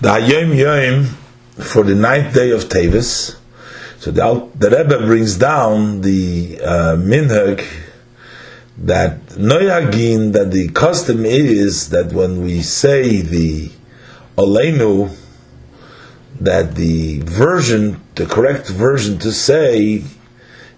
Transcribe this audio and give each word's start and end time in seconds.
The 0.00 0.10
Hayom 0.10 0.56
Yom 0.56 1.06
for 1.64 1.82
the 1.82 1.96
ninth 1.96 2.32
day 2.32 2.52
of 2.52 2.68
Tevis. 2.68 3.36
So 3.98 4.12
the, 4.12 4.48
the 4.54 4.70
Rebbe 4.70 5.04
brings 5.04 5.36
down 5.36 6.02
the 6.02 6.60
uh, 6.62 6.96
minhag 6.96 7.66
that 8.76 9.18
noyagin 9.30 10.34
that 10.34 10.52
the 10.52 10.68
custom 10.68 11.26
is 11.26 11.90
that 11.90 12.12
when 12.12 12.44
we 12.44 12.62
say 12.62 13.22
the 13.22 13.72
olenu 14.36 15.12
that 16.40 16.76
the 16.76 17.18
version 17.22 18.00
the 18.14 18.26
correct 18.26 18.68
version 18.68 19.18
to 19.18 19.32
say 19.32 20.04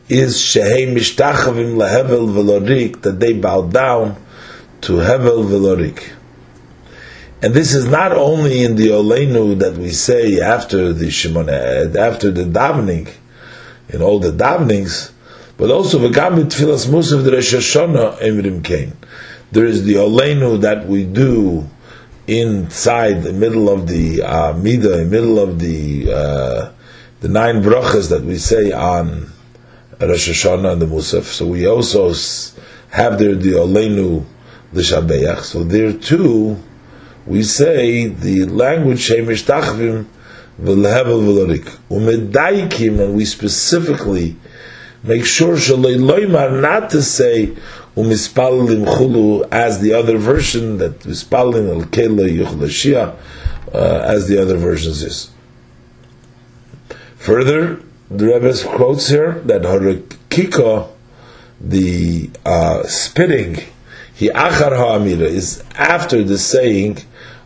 is 0.09 0.37
shehei 0.39 0.89
mishtachavim 0.91 1.77
lehevel 1.77 2.27
velorik 2.27 3.03
that 3.03 3.21
they 3.21 3.35
bow 3.35 3.61
down 3.61 4.17
to 4.81 4.95
hevel 4.95 5.45
velorik 5.45 6.15
and 7.43 7.55
this 7.55 7.75
is 7.75 7.87
not 7.87 8.13
only 8.13 8.63
in 8.63 8.77
the 8.77 8.89
olenu 8.89 9.59
that 9.59 9.75
we 9.75 9.91
say 9.91 10.41
after 10.41 10.93
the 10.93 11.11
shimon 11.11 11.49
after 11.49 12.31
the 12.31 12.45
davening 12.45 13.11
in 13.89 14.03
all 14.03 14.19
the 14.19 14.31
davenings 14.33 15.13
but 15.61 15.71
also 15.71 15.99
v'gam 15.99 16.43
tfilas 16.45 16.87
musaf 16.87 17.23
the 17.23 17.33
Rosh 17.33 17.55
Hashanah 17.55 18.19
emrim 18.21 18.65
kain. 18.65 18.97
There 19.53 19.67
is 19.67 19.85
the 19.85 19.95
olenu 19.97 20.61
that 20.63 20.87
we 20.87 21.05
do 21.05 21.69
inside 22.27 23.25
the 23.25 23.35
middle 23.35 23.69
of 23.69 23.87
the 23.87 24.23
uh, 24.23 24.53
the 24.53 25.07
middle 25.07 25.39
of 25.39 25.59
the 25.59 26.11
uh, 26.11 26.73
the 27.21 27.29
nine 27.29 27.63
brachas 27.63 28.09
that 28.09 28.23
we 28.23 28.39
say 28.39 28.73
on 28.73 29.31
Rosh 30.01 30.31
Hashanah 30.31 30.73
and 30.73 30.81
the 30.81 30.87
Musaf. 30.87 31.25
So 31.25 31.47
we 31.47 31.67
also 31.67 32.09
have 32.91 33.19
there 33.19 33.35
the 33.35 33.53
olenu 33.53 34.25
the 34.73 34.81
shabeach. 34.81 35.41
So 35.41 35.63
there 35.63 35.93
too 35.93 36.57
we 37.27 37.43
say 37.43 38.07
the 38.07 38.45
language 38.47 39.09
shemish 39.09 39.45
tachvim 39.45 40.07
v'lehevel 40.61 41.23
v'lorik 41.25 41.79
umedaikim, 41.91 43.01
and 43.01 43.15
we 43.15 43.25
specifically 43.25 44.37
make 45.03 45.25
sure 45.25 45.55
shalei 45.55 45.97
loymar 45.97 46.61
not 46.61 46.91
to 46.91 47.03
say 47.03 47.55
umispalim 47.97 48.85
chulu 48.87 49.47
as 49.51 49.81
the 49.81 49.93
other 49.93 50.19
version 50.19 50.79
that 50.79 51.01
mispalim 51.01 51.69
al 51.69 51.87
kela 51.89 52.29
yuchlashia 52.29 53.17
uh, 53.73 54.05
as 54.05 54.29
the 54.29 54.41
other 54.41 54.57
versions 54.57 55.03
is. 55.03 55.31
Further, 57.17 57.81
the 58.11 58.27
Rebbe 58.27 58.55
quotes 58.77 59.09
here 59.09 59.41
that 59.45 59.63
harakika, 59.63 60.91
the 61.61 62.31
uh, 62.45 62.83
spitting, 62.85 63.59
he 64.21 64.29
achar 64.29 64.77
ha'amira 64.77 65.23
is 65.23 65.65
after 65.77 66.23
the 66.23 66.37
saying 66.37 66.99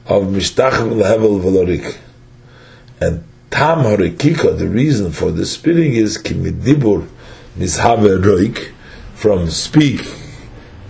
of 0.07 0.25
mishtachim 0.25 0.97
lehevel 0.97 1.39
velorik, 1.39 1.97
and 3.01 3.23
tam 3.49 3.85
harakika, 3.85 4.59
the 4.59 4.67
reason 4.67 5.13
for 5.13 5.31
the 5.31 5.47
spitting 5.47 5.93
is 5.93 6.19
kimidibur 6.19 7.07
nishave 7.57 8.21
roik, 8.21 8.73
from 9.15 9.49
speak, 9.51 10.01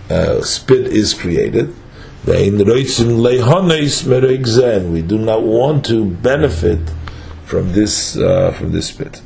uh, 0.09 0.41
spit 0.41 0.87
is 0.87 1.13
created. 1.13 1.71
We 2.25 2.49
do 5.03 5.19
not 5.19 5.43
want 5.43 5.85
to 5.85 6.05
benefit 6.09 6.79
from 7.43 7.73
this 7.73 8.17
uh, 8.17 8.51
from 8.57 8.71
this 8.71 8.87
spit. 8.87 9.21